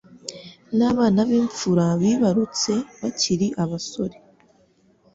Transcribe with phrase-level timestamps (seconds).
[0.77, 4.15] n’abana b’imfura bibarutse bakiri abasore